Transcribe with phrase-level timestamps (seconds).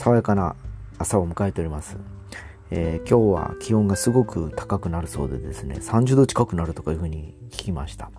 [0.00, 0.56] 爽やかな
[0.98, 1.98] 朝を迎えております。
[2.70, 8.10] えー、今日は気温がすごく高くなるそうでですね、30度近くなるとかいうふうに聞きました。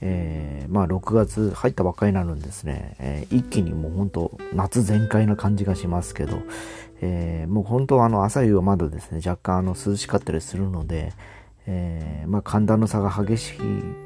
[0.00, 6.38] えー、まあ6月入ったばっかりなのにですね、えー、一気にもう本当夏全開な感じがしますけど、
[7.02, 11.12] えー、もう本当あの朝夕はまだですね、若干あの涼しかったりするので、
[11.66, 13.58] えー、まあ寒暖の差が激しい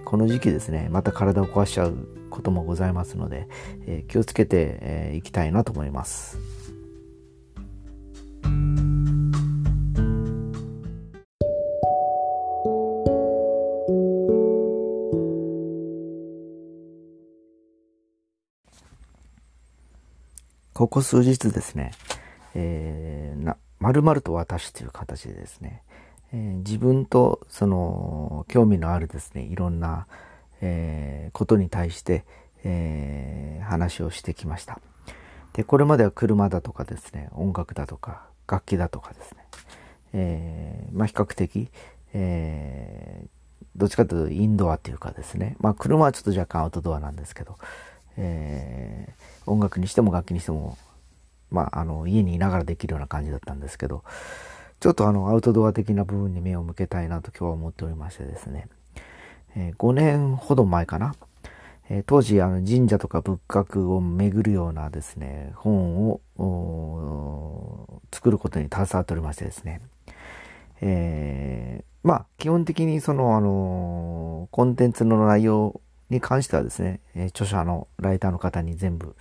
[0.05, 3.47] この時期ですね、また体を壊しちゃうこともございますので、
[3.87, 6.70] え気をつけてい、えー、きたいなと思います。
[20.81, 21.91] ここ数日ですね、
[22.55, 25.83] えー、な、〇〇と私という形でですね、
[26.33, 30.07] えー、自分とその興味のあるですね、いろんな、
[30.63, 32.25] えー、ことに対して、
[32.65, 34.81] えー、話をしてきました。
[35.53, 39.45] で、これまでは車だとかですね、音楽だとか、楽器だとかですね、
[40.15, 41.69] えー、まあ比較的、
[42.15, 43.29] えー、
[43.77, 47.59] どっちかというとインドアっていうかですね、まあ車はちょっと若干アウトドアなんですけど、
[48.17, 50.77] えー、音楽にしても楽器にしても、
[51.51, 54.05] まあ、あの、家にいながらできるような感じだったんですけど、
[54.81, 58.69] ちょっとあの、アウトドア的な部分に目を向けたいなと今日は思っておりましてですね、
[59.57, 61.15] えー、5年ほど前かな、
[61.91, 66.21] えー、当時あの神社とか仏閣を巡るようなですね、本を
[68.13, 69.81] 作ることに携わっておりましてですね、
[70.81, 79.17] えー、まあ、基本的にその、あのコンテンツの内容に関してはですね、え著者のライターの方に全部、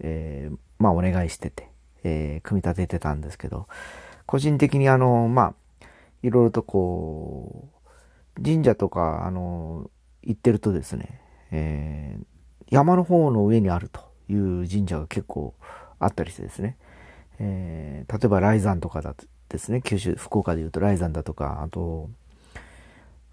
[0.00, 1.68] えー、まあお願いしてて、
[2.04, 3.66] えー、組み立ててたんですけど、
[4.26, 5.86] 個人的にあの、まあ、
[6.22, 7.68] いろいろとこ
[8.38, 9.90] う、神社とか、あの、
[10.22, 11.20] 行ってるとですね、
[11.50, 12.24] えー、
[12.70, 15.54] 山の方の上にあるという神社が結構
[15.98, 16.76] あったりしてですね、
[17.38, 19.14] えー、例えば雷山とかだ
[19.48, 22.10] ですね、九州、福岡で言うと雷山だとか、あと、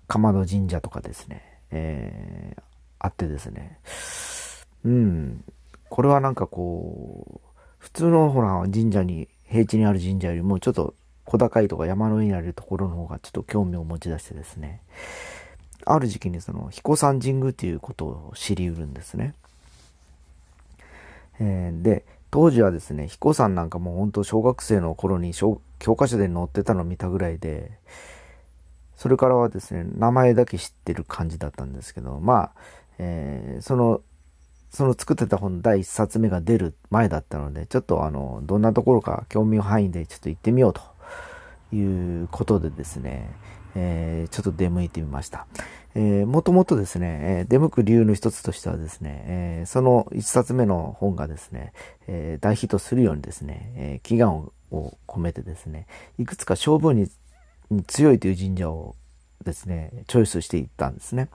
[0.08, 2.62] 鎌戸神社とかですね、えー、
[3.02, 3.80] あってですね。
[4.86, 5.44] うん。
[5.90, 10.94] これはなんかこう、普通のほら神社に、平地にある神社よりもちょっと
[11.26, 14.82] 小高いとか山の上にあるところの方がちょっと興味を持ち出してですね。
[15.86, 19.34] ある時期にその彦山神宮ということを知りうるんですね。
[21.40, 25.60] えー、で、当時はですね、彦山なんかもう本当小学生の頃に教
[25.98, 27.72] 科書で載ってたのを見たぐらいで、
[28.96, 32.52] それからはですね、名前だけ知ってる感じだったんですけど、まあ、
[33.04, 34.02] えー、その、
[34.70, 40.82] その作ってた本第一冊目が出る前だったので、ちょっとあの、どんなところか興味範囲でちょっと行ってみようと
[41.76, 43.30] いうことでですね、
[43.76, 45.48] えー、ちょっと出向いてみました。
[45.96, 51.74] えー、もともとですね、えー、出向く理由の一つとしてはですね、えー、その一冊目の本がですね、
[52.08, 55.88] えー、大ヒットするようにですね、えー、祈願を込めてですね、
[56.18, 57.10] いくつか勝負に
[57.88, 58.96] 強いという神社を
[59.44, 61.30] ですね、チョイスしていったんですね。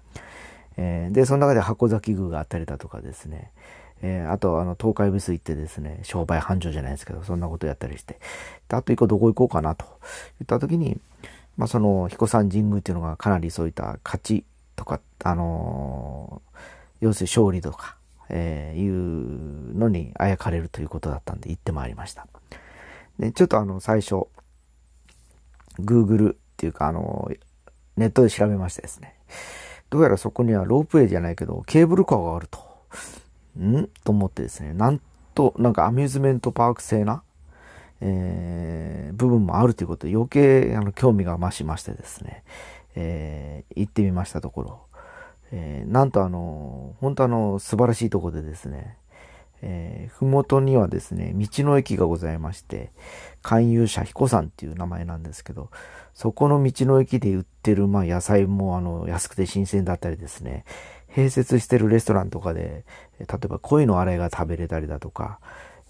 [0.77, 3.51] えー、で、その中で箱崎宮があったりだとかですね、
[4.03, 8.19] えー、あと、あの、東海ブス行ってですね、商売繁盛じゃないですけど、そんなことやったりして、
[8.69, 9.87] であと一個どこ行こうかなと
[10.39, 11.01] 言った時に、
[11.57, 14.45] まあ、その、彦山神宮っていうのがかなりそういった勝ち
[14.77, 16.59] とか、あのー、
[17.01, 17.97] 要するに勝利とか、
[18.29, 22.27] えー、いうのにあやかれるということだったんで行ってまいりました。
[23.19, 24.27] で、ちょっとあの、最初、
[25.81, 27.31] Google っていうか、あの、
[27.97, 29.15] ネットで調べましてですね。
[29.91, 32.59] どうやらそこにはロープウェイじゃないけど、ケーブルカーがあると。
[33.59, 33.89] ん？
[34.05, 35.01] と思ってですね、なん
[35.35, 37.23] と、なんかアミューズメントパーク製な、
[38.01, 42.43] えー、部分もあるということで余計あの興味が増しましてですね、
[42.95, 44.81] えー、行ってみましたところ、
[45.53, 48.97] えー、なんとあの、本当あの、素晴らしいとこでですね、
[49.69, 52.93] えー、ふもとにはですね、道の駅がございまして、
[53.43, 55.71] 勧誘者彦さんっていう名前なんですけど、
[56.15, 60.65] そこの道の駅で売ってる、まあ、野菜も、あの、安くて新鮮だったりですね、
[61.13, 62.85] 併設してるレストランとかで、
[63.19, 65.41] 例えば鯉のあれが食べれたりだとか、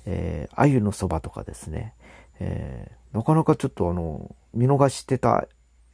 [0.06, 1.92] えー、鮎のそばとかですね、
[2.40, 5.46] えー、なかなかちょっとあの、見逃してた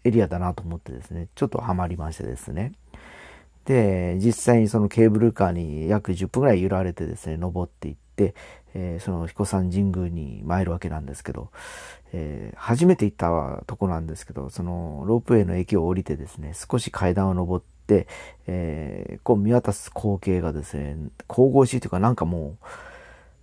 [0.05, 2.75] エリアだなと思ってですね、ちょっとハマりましてですね。
[3.65, 8.35] で、実際にそのケーブルカーに約10分ぐらい揺られてですね、登っていって、
[8.75, 11.51] えー、その彦山神宮に参るわけなんですけど、
[12.13, 18.07] えー、初めて行ったとこなんですけど、そのロープウェイの駅を降りてですね、少し階段を登って、
[18.47, 20.97] えー、こう見渡す光景がですね、
[21.29, 22.67] 神々しいというかなんかもう、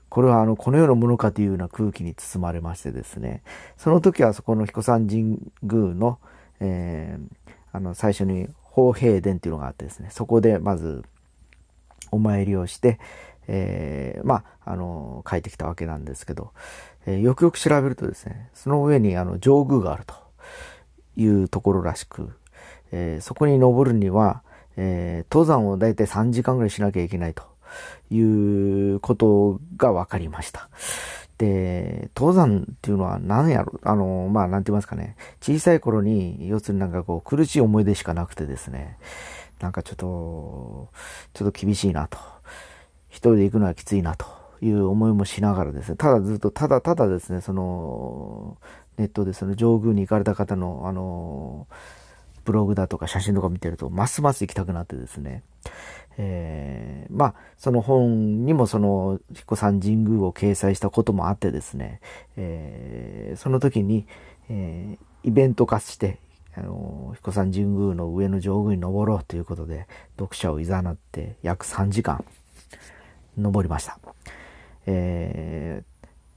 [0.09, 3.43] これはあの、この世のものかというような空気に包まれましてですね、
[3.77, 6.17] その時はそこの彦山神宮の、
[6.59, 8.47] えー、あの、最初に
[8.79, 11.03] 宝平殿っていうのがあってですね、そこでまず
[12.11, 12.99] お参りをして、
[13.47, 16.51] えー、まあ、あの、書いてきたわけなんですけど、
[17.05, 20.15] えー、よくよく調べるとですね、その上にあの上宮があると
[21.17, 22.31] いうところらしく、
[22.91, 24.43] えー、そこに登るには、
[24.77, 27.43] え登山をだいたい3時間ぐらいしなきゃいけないと
[28.09, 30.69] いうことが分かりました。
[31.39, 38.97] で、登山っていうのは何やろ、あの、まあ、なんて言いますかね、小さい頃に、要するになんかこう、苦しい思い出しかなくてですね、
[39.61, 40.89] なんかちょっと、
[41.33, 42.17] ちょっと厳しいなと。
[43.07, 44.39] 一人で行くのはきついなと。
[44.61, 48.57] いう思いもしながらですね、ただずっと、ただただですね、その、
[48.97, 51.67] ネットでその上宮に行かれた方の、あの、
[52.43, 55.43] ブログだとか写真とか見てると、ますます行きたくなってですね、
[56.17, 62.01] えー、まあ、その本にもその、彦山神宮を掲載したこともあってですね、
[62.35, 64.05] えー、その時に、
[64.49, 66.19] えー、イベント化して、
[66.55, 69.87] あの、彦山神宮の上の上宮に登ろうということで、
[70.17, 72.25] 読者を誘って約3時間
[73.37, 73.97] 登りました。
[74.85, 75.83] え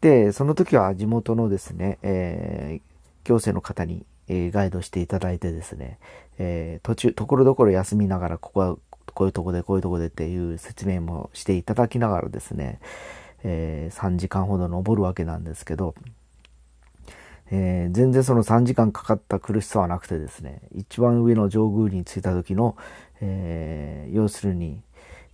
[0.01, 5.99] ー、で、その時は地元のですね、えー、行政の方に、えー、ガイドしていただいてですね、
[6.39, 8.77] えー、途中、ところどころ休みながら、ここは
[9.15, 12.81] こういうとこでこういうとこでっていう説明もしていただきながらですね、
[13.45, 15.95] えー、3時間ほど登るわけなんですけど、
[17.51, 22.77] えー、全然その3時間かかった苦しさはなくてですね、一番上の上宮に着いた時の、
[23.21, 24.81] えー、要するに、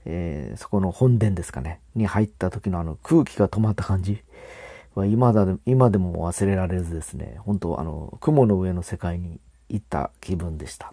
[0.04, 4.22] えー、そこの本殿ですかね、に入った時のあの空気が止まった感じ
[4.96, 9.38] は今だ、今でも忘れられずですね、本当あの、雲の上の世界に
[9.68, 10.92] 行った気分でした。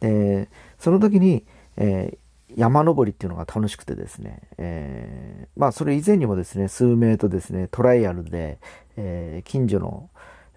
[0.00, 0.48] で、
[0.78, 1.44] その時に、
[1.78, 2.18] えー
[2.56, 8.58] 山登りっていうのが楽しくてですね、えー、まあそれ以前にもですね、数名とですね、トライアルで、
[8.96, 10.08] えー、近所の、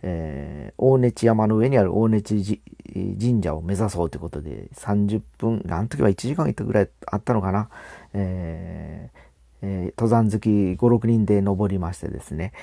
[0.02, 2.62] えー、大根地山の上にある大根地
[3.20, 7.70] 神社を目指そうということで、30分、あの時は1時間行ったぐらいあったのかな、
[8.14, 9.20] えー
[9.64, 12.54] えー、登山好き5、6人で登りましてですね、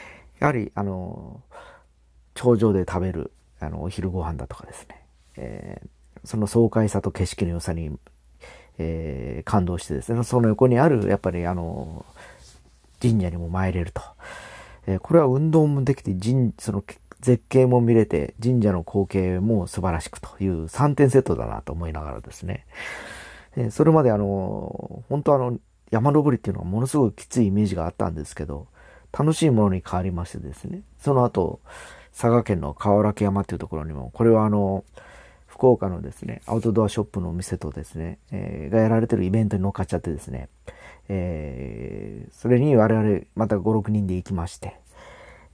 [0.40, 1.42] やはり、あの、
[2.34, 5.02] 頂上で食べる、あの、お昼ご飯だとかですね、
[5.36, 5.88] えー、
[6.24, 7.90] その爽快さと景色の良さに
[8.78, 12.04] えー、感動してですね、その横にある、やっぱりあの、
[13.00, 14.02] 神社にも参れると。
[14.86, 16.84] えー、これは運動もできて、神、その
[17.20, 22.66] 絶景も見れて、神社の光景も素晴らしくという3点セットだなと思いながらですね。
[23.56, 25.58] え、それまであの、本当あの、
[25.90, 28.68] 山登りっていうのはものすごくきついイメージがあったんですけど、
[29.10, 30.82] 楽しいものに変わりましてですね。
[30.98, 31.60] その後、
[32.12, 34.84] 佐賀県の河原山っていうところにも、これはあの、
[35.58, 40.48] 福岡のですね、アウトドアショップのお店とですね、えー、がやられてるイベントに乗っかっちゃってですね、
[41.08, 44.76] えー、それに我々また5、6人で行きまして、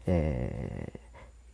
[0.06, 0.92] え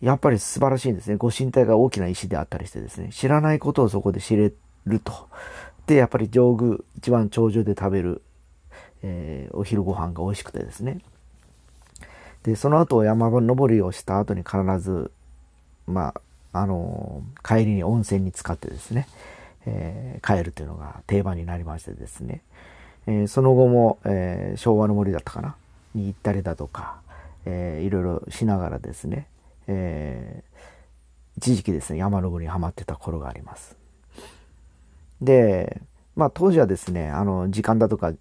[0.03, 1.15] ー、やっぱり素晴らしいんですね。
[1.15, 4.53] ご神体が大きな石であったりしてですね、知らないことをそこで知れ
[4.85, 5.13] ると。
[5.87, 8.23] で、やっぱり上宮、一番頂上で食べる、
[9.05, 10.99] えー、お昼ご飯が美味しくてですね。
[12.43, 15.13] で、その後山登りをした後に必ず、
[15.87, 16.21] まあ、
[16.53, 19.07] あの、帰りに温泉に使ってですね、
[19.67, 22.43] えー、帰るというのが定番になりましてですね、
[23.07, 25.57] えー、その後も、えー、昭和の森だったかな
[25.95, 27.01] に行ったりだとか、
[27.45, 29.27] えー、いろいろしながらですね、
[29.67, 30.43] え、
[31.37, 33.77] 一時期ですね、山登りにはまってた頃があります。
[35.21, 35.81] で、
[36.17, 38.13] まあ当時はですね、あの、時間だとか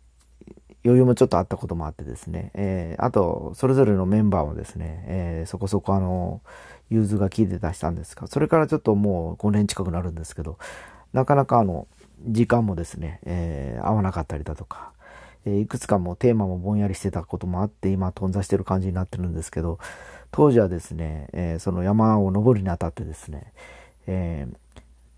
[0.85, 6.41] 余裕もちょっとあったこともあってですね、えー、あと、それぞれのメンバーもですね、えー、そこそこあの、
[6.89, 10.57] 融通が効いて出したんですが、それからちょっともう5年近くなるんですけど、
[11.11, 11.87] なかなかあの、
[12.25, 14.91] 時間もですね、えー、合わなかったりだとか、
[15.45, 19.79] えー、いくつかもテーマもぼんやりしてたこともあって、今頓挫してる感じになってるんですけど、
[20.31, 23.51] 当時はですね、えー、その山を登るにあたってですね、
[24.07, 24.68] えー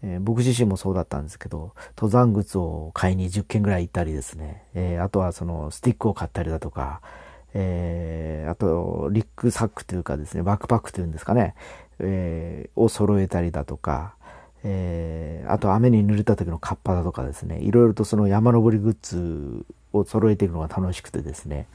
[0.03, 7.01] えー、僕自身もそうだったんですけど、登山靴を買いに10軒ぐらい行ったりですね、えー、あとはそのスティックを買ったりだとか、
[7.53, 11.55] えー、あと、リックサックというかですね、バックパックというんですかね、
[12.00, 14.15] えー、を揃えたりだとか、
[14.63, 21.67] えー、あと雨に濡れた時のカッパだとかですね、いろいろとその山登りグッズを揃えていくのが楽しくてですね、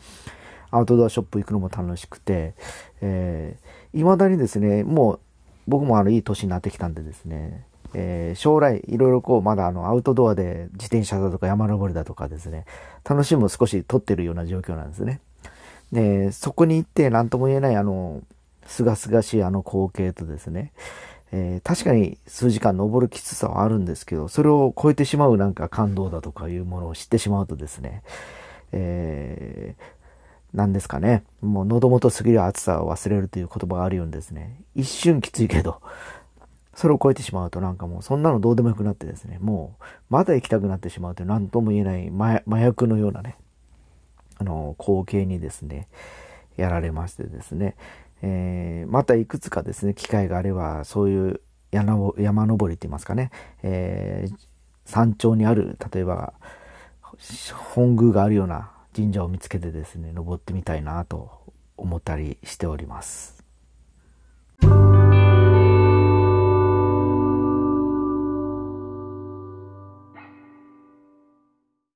[0.70, 2.54] アウトドアショップ行くのも楽しくて、
[3.00, 5.20] えー、未だにですね、もう
[5.66, 12.64] 僕もあのいい年になってきたんでですね、えー、将来いろいろこうまだあのアウトドアで自転車だとか山登りだとかですね、
[13.08, 15.20] 楽しみも少し取ってるような状況なんですね。
[15.92, 18.22] で、そこに行って何とも言えないあの、
[18.66, 20.72] すがすがしいあの光景とですね、
[21.32, 28.02] えー、確かに数時間登るきつさはあるんですけど、それを超えてしまうなんか感動だとかいうものを知ってしまうとですね、
[28.72, 35.80] えー、なんですかね、もう喉元すぎる暑さを忘れるという言葉があるようにですね、一瞬きついけど、
[36.76, 42.12] それを超えてしまうとなんかもうそんなのどうでもよくなってですね、もうまだ行きたくなってしまうという何とも言えない
[42.46, 43.38] 麻薬のようなね、
[44.38, 45.88] あの、光景にですね、
[46.58, 47.76] やられましてですね、
[48.20, 51.40] えー、またいくつかですね、機会があれば、そういう
[51.72, 53.30] 山山登りって言いますかね、
[53.62, 54.36] えー、
[54.84, 56.34] 山頂にある、例えば、
[57.74, 61.30] 本宮があるような神社を見つけてですね、登ってみたいなと
[61.78, 63.35] 思ったりしております。